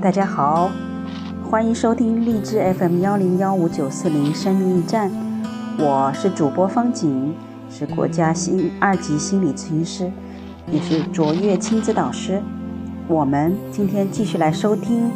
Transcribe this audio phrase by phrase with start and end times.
[0.00, 0.70] 大家好，
[1.50, 5.10] 欢迎收听荔枝 FM 幺零幺五九四零生命驿站，
[5.78, 7.32] 我是主播方景，
[7.68, 10.10] 是国家心二级心理咨询师，
[10.70, 12.40] 也是卓越亲子导师。
[13.08, 15.10] 我们今天继续来收听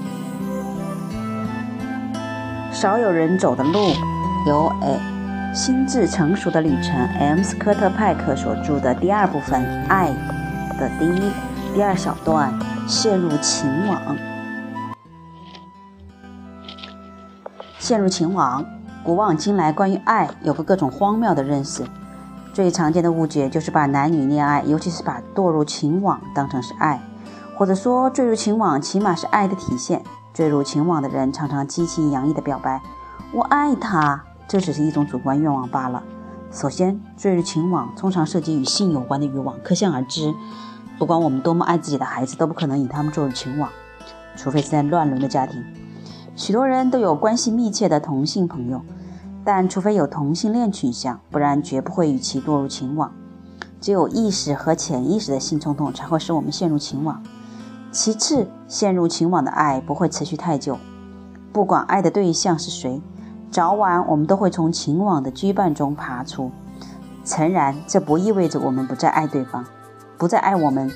[2.72, 3.78] 《少有人走的路》，
[4.48, 4.98] 由诶
[5.54, 10.10] 心智成熟的旅程 M 斯科特派克所著的第二部分《爱》
[10.78, 11.30] 的第一、
[11.74, 12.52] 第二小段
[12.86, 14.16] 陷入情网。
[17.78, 18.62] 陷入情网，
[19.02, 21.82] 古往今来关于爱有个各种荒谬的认识。
[22.52, 27.00] 最常见的误解就是把男女恋爱，尤其是把堕入情网当成是爱，
[27.56, 30.02] 或者说坠入情网起码是爱的体现。
[30.34, 32.82] 坠入情网的人常常激情洋溢地表白
[33.32, 36.02] ：“我爱他。”这只是一种主观愿望罢了。
[36.50, 40.34] 首先，坠入情网通常涉及与性有关的欲望，可想而知，
[40.98, 43.68] 不管我们多么爱自己的孩子，都不可能引他们坠入情网，
[44.36, 45.62] 除非是在乱伦的家庭。
[46.36, 48.82] 许多人都有关系密切的同性朋友，
[49.44, 53.12] 但除非有同性恋倾向，不然绝不会与其堕入情网。
[53.80, 57.20] 只有意识和潜意识的性冲动才会使我们陷入情网。
[57.90, 60.78] 其次，陷入情网的爱不会持续太久，
[61.52, 63.02] 不管爱的对象是谁，
[63.50, 66.50] 早晚我们都会从情网的羁绊中爬出。
[67.24, 69.64] 诚然，这不意味着我们不再爱对方，
[70.22, 70.88] 不再爱我们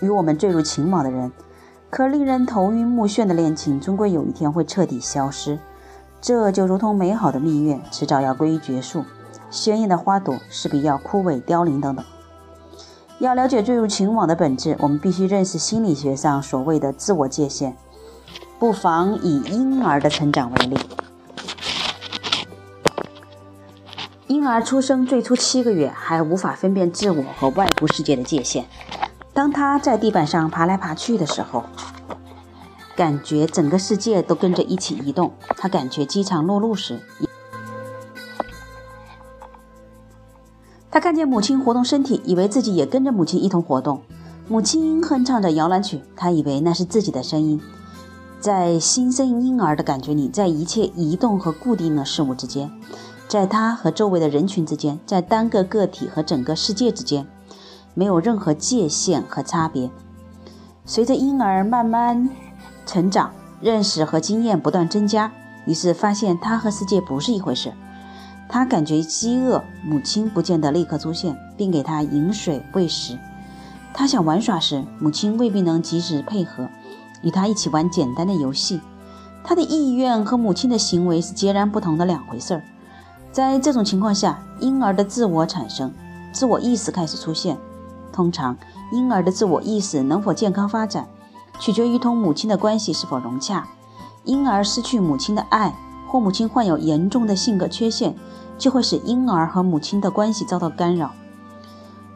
[0.00, 1.30] 与我们坠入情网的人。
[1.88, 5.56] 可令人头晕目眩的恋情，终归有一天会彻底消失。
[6.20, 9.02] 这就如同美好的蜜月，迟早要归于绝束；
[9.52, 12.04] 鲜艳的花朵势必要枯萎凋零等等。
[13.20, 17.76] 要了解坠入情网的本质，我们必须认识心理学上所谓的自我界限。
[18.58, 20.76] 不妨以婴儿的成长为例。
[24.32, 28.64] 婴儿出生最初七个月，还无法分辨自我和外部世界的界限。
[29.34, 31.64] 当他在地板上爬来爬去的时候，
[32.96, 35.34] 感觉整个世界都跟着一起移动。
[35.58, 36.98] 他感觉饥肠辘辘时，
[40.90, 44.00] 他看见母亲活动身体，以为自己也跟着母亲一同活动。
[44.48, 47.60] 母亲哼唱着摇篮曲，他以为那是自己的声音。
[48.40, 52.70] 在新生婴儿的感觉里，在一切移动和固定的事物之间，
[53.32, 57.26] 在他和周围的人群之间，在单个个体和整个世界之间。
[57.94, 59.90] 没有任何界限和差别。
[60.84, 62.28] 随着婴儿慢慢
[62.84, 63.32] 成长，
[63.62, 65.32] 认识和经验不断增加，
[65.64, 67.72] 于是发现他和世界不是一回事。
[68.50, 73.18] 他感觉饥饿，母亲不见得立刻出现，并给他饮水喂食。
[73.94, 76.68] 他想玩耍时，母亲未必能及时配合，
[77.22, 78.82] 与他一起玩简单的游戏。
[79.42, 82.62] 他的意愿和母亲的行为是截然不同的两回事儿。
[83.32, 85.90] 在这种情况下，婴儿的自我产生，
[86.32, 87.56] 自我意识开始出现。
[88.12, 88.54] 通常，
[88.92, 91.08] 婴儿的自我意识能否健康发展，
[91.58, 93.66] 取决于同母亲的关系是否融洽。
[94.24, 95.74] 婴儿失去母亲的爱，
[96.08, 98.14] 或母亲患有严重的性格缺陷，
[98.58, 101.12] 就会使婴儿和母亲的关系遭到干扰。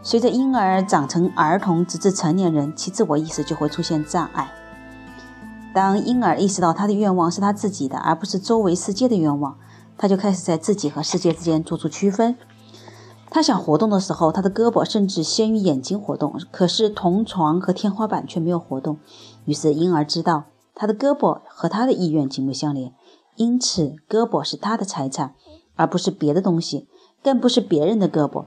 [0.02, 4.50] 随着婴儿长成儿童，直至成年人，其自我意识就会出现障碍。
[5.72, 9.56] 当婴儿意识到他的愿望是他自己的，而不是周围世界的愿望，
[9.98, 12.36] 他就开始在自己和世界之间做出区分。
[13.28, 18.98] 他想活动的时候，他的胳膊甚至先于眼睛活动，可是同床和天花板却没有活动。
[19.44, 22.94] 于是婴儿知道他的胳膊和他的意愿紧密相连，
[23.34, 25.34] 因此胳膊是他的财产，
[25.74, 26.86] 而不是别的东西，
[27.22, 28.44] 更不是别人的胳膊。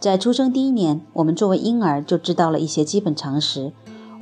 [0.00, 3.72] 在出生第一年，我们作为婴儿就知道了一些基本常识：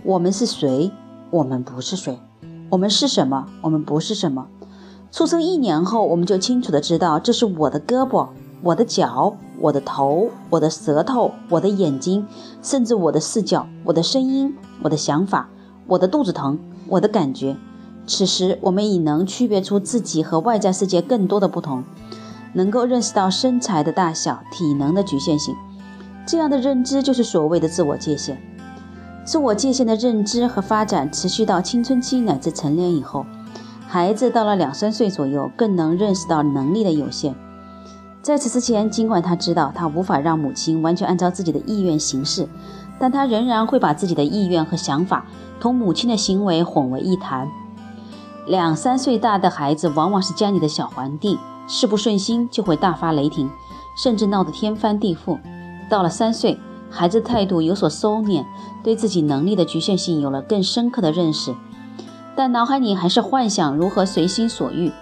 [0.04, 0.90] 我们是谁？
[1.30, 2.18] 我们不是谁？
[2.70, 3.46] 我们是什么？
[3.62, 4.48] 我们不是什么？
[5.14, 8.30] 出生一年后，我们就清楚的知道这是我的胳膊。
[8.62, 12.26] 我的脚，我的头，我的舌头，我的眼睛，
[12.60, 15.48] 甚至我的视角，我的声音，我的想法，
[15.86, 16.58] 我的肚子疼，
[16.88, 17.56] 我的感觉。
[18.08, 21.84] 此时，我们已能区别出自己和外在世界更多的不同，
[22.54, 25.54] 能够认识到身材的大小、体能的局限性。
[26.26, 28.36] 这样的认知就是所谓的自我界限。
[29.24, 33.24] 自我界限的认知和发展持续到青春期乃至成年以后，
[33.94, 37.32] 孩子到了两三岁左右，更能认识到能力的有限。
[38.22, 42.48] 在此之前，尽管他知道他无法让母亲完全按照自己的意愿行事，
[42.98, 45.24] 但他仍然会把自己的意愿和想法
[45.60, 47.48] 同母亲的行为混为一谈。
[48.48, 51.38] 两三岁大的孩子往往是家里的小皇帝，
[51.68, 53.48] 事不顺心就会大发雷霆，
[53.96, 55.38] 甚至闹得天翻地覆。
[55.88, 56.58] 到了三岁，
[56.90, 58.44] 孩子态度有所收敛，
[58.82, 61.54] 对自己能力的局限性有了更深刻的认识，
[62.36, 64.92] 但脑海里还是幻想如何随心所欲。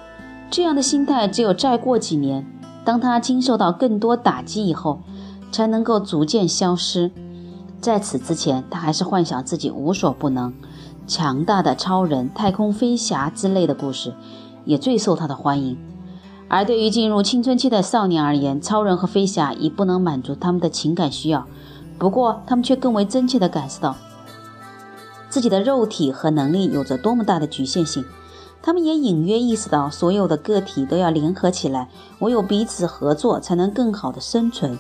[0.51, 2.47] 这样的心态只有再过几年。
[2.85, 5.01] 当他经受到更多打击以后，
[5.53, 7.13] 才能够逐渐消失。
[7.81, 10.53] 在此之前，他还是幻想自己无所不能、
[11.07, 14.15] 强大的超人、太空飞侠之类的故事，
[14.65, 15.79] 也最受他的欢迎。
[16.49, 21.47] 而对于进入青春期的少年而言，超人和飞侠已不能满足他们的情感需要。
[21.99, 23.97] 不过，他们却更为真切地感受到
[25.33, 28.05] 自己的肉体和能力有着多么大的局限性。
[28.61, 31.89] 他们也隐约意识到，所有的个体都要联合起来，
[32.19, 34.79] 唯有彼此合作，才能更好的生存。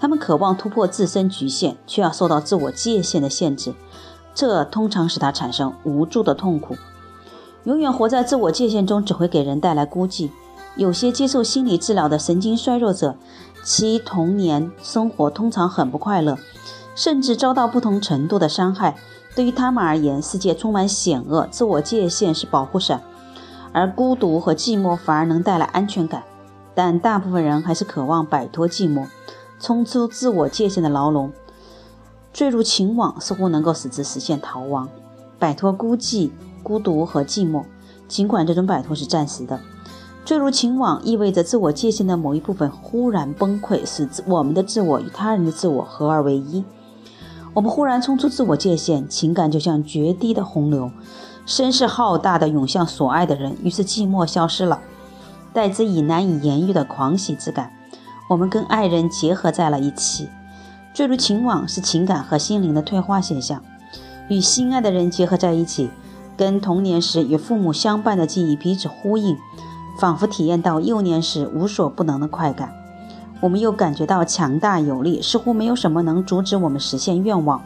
[0.00, 3.74] 他们渴望突破自身局限，却要受到自我界限的限制，
[4.34, 6.76] 这通常使他产生无助的痛苦。
[7.62, 10.30] 永远活在自我界限中，只会给人带来孤寂。
[10.74, 13.14] 有些接受心理治疗的神经衰弱者，
[13.62, 16.36] 其童年生活通常很不快乐，
[16.96, 18.96] 甚至遭到不同程度的伤害。
[19.34, 23.00] 对于他们而言，世界充满险恶，自我界限是保护伞，
[23.72, 26.22] 而孤独和寂寞反而能带来安全感。
[26.74, 29.06] 但大部分人还是渴望摆脱寂寞。
[29.60, 31.30] 冲出自我界限的牢笼，
[32.32, 34.88] 坠入情网，似乎能够使之实现逃亡，
[35.38, 36.30] 摆脱孤寂、
[36.64, 37.62] 孤独和寂寞。
[38.08, 39.60] 尽管这种摆脱是暂时的，
[40.24, 46.64] 坠入情网意味着自我界限的某一部分忽然崩溃，使我们的自我与他人的自我合二为一。
[47.54, 50.90] 我们忽然冲出自我界限，情感就像决堤的洪流，
[51.44, 54.80] 声势浩大的涌向所爱的人，于是寂寞消失了，
[55.52, 57.70] 代之以难以言喻的狂喜之感。
[58.30, 60.30] 我们跟爱人结合在了一起，
[60.94, 63.62] 坠入情网是情感和心灵的退化现象。
[64.28, 65.90] 与心爱的人结合在一起，
[66.38, 69.36] 跟童年时与父母相伴的记忆彼此呼应，
[69.98, 72.72] 仿佛体验到幼年时无所不能的快感。
[73.42, 77.60] 我们又感觉到强大有力，似乎没有什么能阻止我们实现愿望。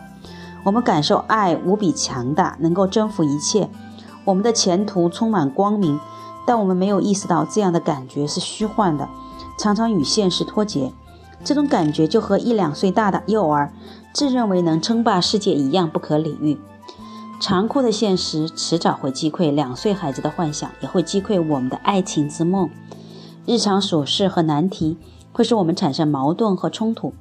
[0.64, 3.68] 我们感受爱无比强大，能够征服一切。
[4.24, 6.00] 我们的前途充满光明，
[6.46, 9.06] 但我们没有意识到这样的感觉是虚幻的。
[9.58, 10.92] 常常与现实脱节，
[11.44, 13.72] 这种感觉就和一两岁大的幼儿
[14.14, 16.58] 自认为能称霸世界一样不可理喻。
[17.38, 22.70] 残酷的现实迟早会击溃两岁孩子的幻想，也会击溃我们的爱情之梦。
[23.44, 24.96] 日常琐事和难题
[25.36, 27.12] 会使我们产生矛盾和冲突。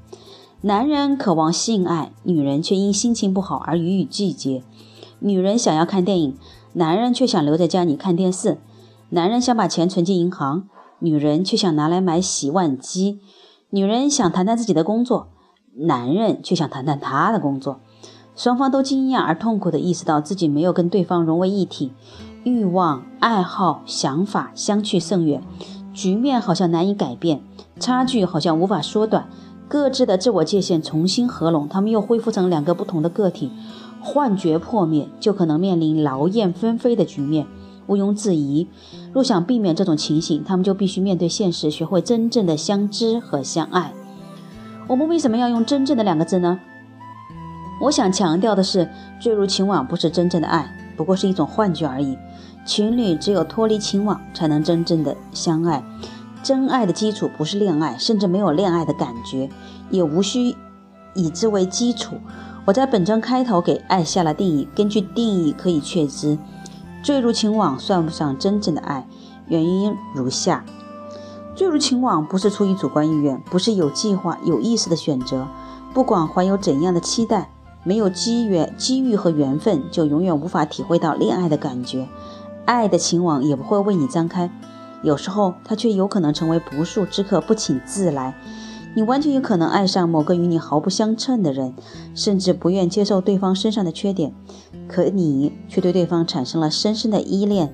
[0.62, 4.64] 男人渴望性爱，女人却因心情不好而予以拒绝。
[5.20, 6.38] 女人想要看电影，
[6.72, 8.58] 男人却想留在家里看电视。
[9.10, 10.70] 男人想把钱存进银行。
[11.00, 13.20] 女人却想拿来买洗碗机，
[13.70, 15.28] 女人想谈谈自己的工作，
[15.74, 17.82] 男人却想谈谈他的工作。
[18.34, 21.92] 双方都惊讶而痛苦地意识到自己没有跟对方融为一体，
[22.46, 25.44] 欲望、爱好、想法相去甚远，
[25.94, 27.42] 局面好像难以改变，
[27.80, 29.28] 差距好像无法缩短，
[29.68, 33.52] 各自的自我界限重新合拢，他们又恢复成两个不同的个体。
[34.02, 37.48] 幻觉破灭，就可能面临劳燕分飞的局面。
[37.88, 38.68] 毋庸置疑，
[39.14, 43.94] 若想避免这种情形，他们就必须面对现实，学会真正的相知和相爱。
[44.88, 46.60] 我们为什么要用“真正的”两个字呢？
[47.82, 48.90] 我想强调的是，
[49.20, 52.18] 坠入情网不是真正的爱，不过是一种幻觉而已。
[52.66, 55.84] 情侣只有脱离情网，才能真正的相爱。
[56.46, 59.50] 真爱的基础不是恋爱，甚至没有恋爱的感觉，
[59.90, 60.56] 也无需
[61.16, 62.18] 以之为基础。
[62.66, 66.38] 我在本章开头给爱下了定义，根据定义可以确知。
[67.02, 69.08] 坠入情网算不上真正的爱，
[69.48, 70.64] 原因如下：
[71.56, 75.48] 坠入情网不是出于主观意愿，不是有计划、有意识的选择。
[75.96, 77.50] 不管怀有怎样的期待，
[77.84, 82.08] 没有机缘、机遇和缘分，就永远无法体会到恋爱的感觉。
[82.66, 84.52] 爱的情网也不会为你张开，
[85.06, 88.36] 有时候它却有可能成为不速之客，不请自来。
[88.96, 91.76] 你完全有可能爱上某个与你毫不相称的人，
[92.16, 94.34] 甚至不愿接受对方身上的缺点，
[94.88, 97.72] 可你却对对方产生了深深的依恋。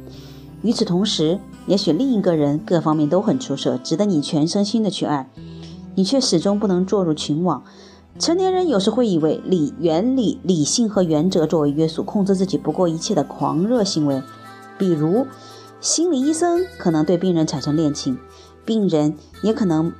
[0.61, 5.29] 与此同时，也许另一个人各方面都很出色，值得你全身心的去爱，
[5.95, 7.63] 你却始终不能堕入情网。
[8.19, 14.21] 成年人有时会以为理、原理、理性和原则作为约束，控制自己不顾一切的狂热行为，
[14.77, 15.25] 比如
[15.81, 18.17] 心理医生可能对病人产生恋情，
[18.63, 19.91] 病人也可能。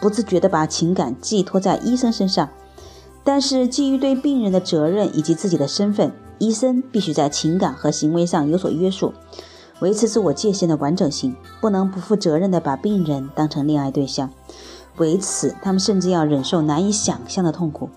[0.00, 2.48] 不自觉地把情感寄托在医生身上，
[3.22, 9.12] 但是基于对病人的责任以及自己的身份，医生必须在情感和行为上有所约束，
[9.80, 14.30] 维持自我界限的完整性，不能不负责任地把病人当成恋爱对象。
[14.96, 17.90] 为此，他们甚至要忍受难以想象的痛苦，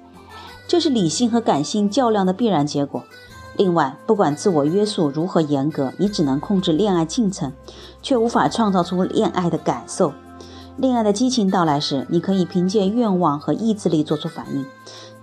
[0.68, 3.06] 这是理性和感性较量的必然结果。
[3.56, 7.54] 另外，不管自我约束如何严格，你只能控制恋爱进程，
[8.02, 10.14] 却无法创造出恋爱的感受。
[10.76, 14.66] 恋爱的激情到来时，你可以凭借愿望和意志力做出反应，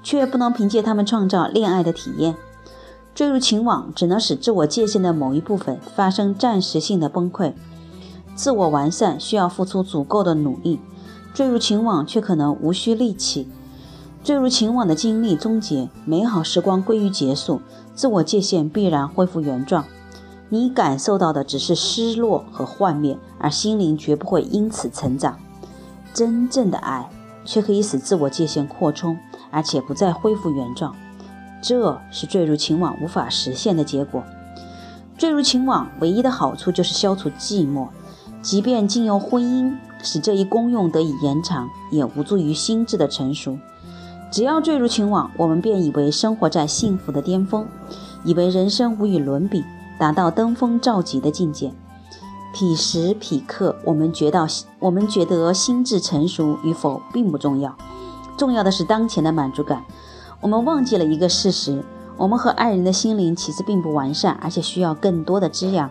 [0.02, 2.37] 却不能凭借他们创造恋爱的体验。
[3.12, 7.52] 坠入情网只能使自我界限的某一部分发生暂时性的崩溃。
[8.37, 10.78] 自我完善需要付出足够的努力，
[11.34, 13.49] 坠入情网却可能无需力气。
[14.22, 17.60] 坠入情网的经历终结，美好时光归于结束，
[18.00, 19.85] 自我界限必然恢复原状。
[20.49, 25.38] 你感受到的只是失落和幻灭，而心灵绝不会因此成长。
[26.14, 27.11] 真正的爱
[27.45, 29.19] 却可以使自我界限扩充，
[29.50, 30.97] 而且不再恢复原状。
[31.61, 34.25] 这是坠入情网无法实现的结果。
[35.19, 37.88] 坠入情网唯一的好处就是消除寂寞，
[38.40, 43.59] 即便经由婚姻使这一功用得以延长，也无助于心智的成熟。
[44.30, 47.66] 只要坠入情网，我们便以为生活在幸福的巅峰，
[48.25, 49.64] 以为人生无与伦比，
[49.99, 51.72] 达到登峰造极的境界。
[52.52, 54.46] 彼时彼刻，我们觉得
[54.78, 57.76] 我们觉得心智成熟与否并不重要，
[58.37, 59.84] 重要的是当前的满足感。
[60.40, 61.84] 我们忘记了一个事实：
[62.16, 65.90] 我们和爱人的心灵其实并不完善，而且需要更多的滋养。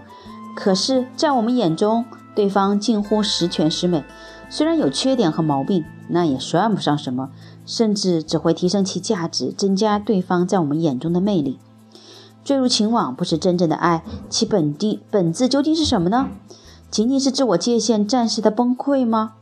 [0.56, 2.06] 可是，在我们眼中，
[2.36, 4.04] 对方近乎十全十美，
[4.50, 7.30] 虽然有缺点和毛病，那也算不上什么。
[7.70, 11.60] 甚至只会提升其价值，增加对方在我们眼中的魅力。
[12.44, 16.30] 坠入情网不是真正的爱，其本地本质究竟是什么呢？
[16.90, 19.34] 仅仅是自我界限暂时的崩溃吗？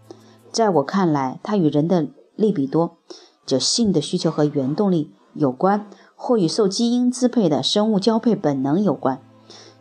[0.51, 2.97] 在我看来，它与人的利比多，
[3.45, 9.21] 就性的需求和原动力有关，或与受基因支配的生物交配本能有关。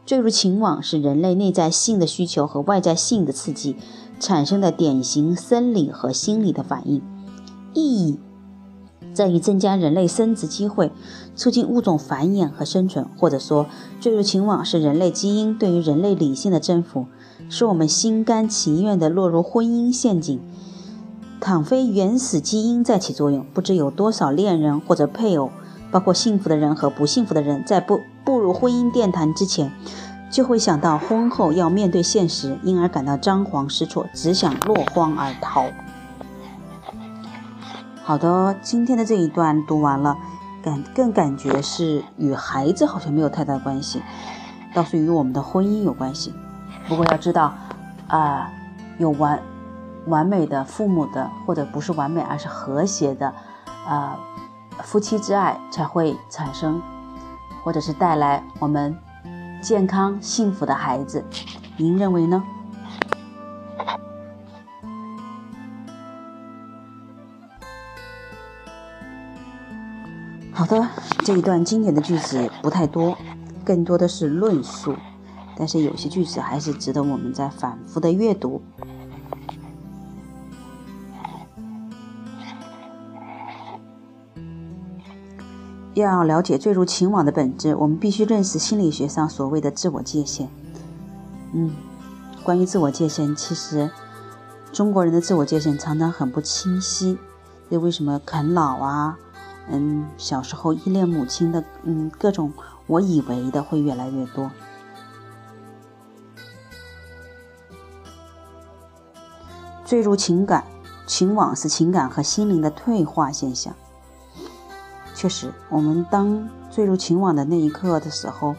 [0.04, 3.74] 坠入情网是人类内在性的需求和外在性的刺激
[4.20, 7.02] 产生的典型生理和心理的反应，
[7.74, 8.20] 意义。
[9.16, 10.92] 在于增加人类生殖机会，
[11.34, 13.64] 促进物种繁衍和生存，或者说
[13.98, 17.06] 坠入情网是人类基因对于人类理性的征服，
[17.48, 20.38] 使我们心甘情愿地落入婚姻陷阱。
[21.40, 25.50] 倘非原始基因在起作用，不知有多少恋人或者配偶，
[25.90, 29.72] 包括幸福的人和不幸福的人，在不步入婚姻殿堂之前，
[30.30, 35.64] 就会想到婚后要面对现实，因而感到张皇失措，只想落荒而逃。
[38.06, 40.16] 好的，今天的这一段读完了，
[40.62, 44.00] 感更感觉是与孩子好像没有太大关系，
[44.72, 46.32] 倒是与我们的婚姻有关系。
[46.86, 47.52] 不过要知道，
[48.06, 48.48] 啊，
[48.98, 49.42] 有完
[50.06, 53.34] 完美的父母的，或者不是完美，而是和谐的，
[53.84, 54.16] 啊，
[54.84, 56.80] 夫妻之爱才会产生，
[57.64, 58.96] 或者是带来我们
[59.60, 61.24] 健康幸福的孩子。
[61.76, 62.40] 您认为呢？
[71.26, 73.18] 这一段经典的句子不太多，
[73.64, 74.94] 更多的是论述，
[75.56, 78.62] 但是有些句子还是值得我们在反复的阅读。
[85.94, 90.48] 要了解坠入情网的本质，我们必须认识心理学上所谓的自我界限。
[91.52, 91.72] 嗯，
[92.44, 93.90] 关于自我界限，其实
[94.70, 97.18] 中国人的自我界限常常很不清晰，
[97.68, 99.18] 这为什么啃老啊？
[99.68, 102.52] 嗯，小时候依恋母亲的，嗯，各种
[102.86, 104.50] 我以为的会越来越多。
[109.84, 110.64] 坠入情感
[111.06, 113.74] 情网是情感和心灵的退化现象。
[115.14, 118.54] 确实，我们当坠入情网的那一刻的时候，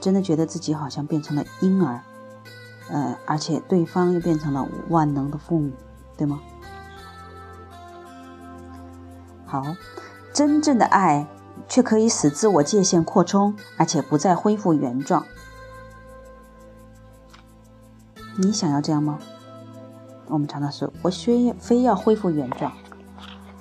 [0.00, 2.00] 真的觉得自己好像变成了婴儿，
[2.90, 5.72] 呃，而且对方又变成了万能的父母，
[6.16, 6.40] 对吗？
[9.46, 9.62] 好。
[10.34, 11.28] 真正的爱，
[11.68, 15.24] 却可以使自我界限扩充，而且不再恢复原状。
[18.36, 19.20] 你想要这样吗？
[20.26, 22.72] 我们常常说，我非非要恢复原状。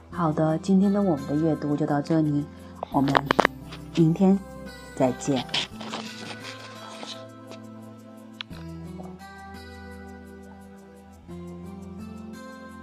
[0.10, 2.44] 好的，今天的我们的阅读就到这里，
[2.92, 3.13] 我们
[3.96, 4.39] 明天
[4.96, 5.46] 再见。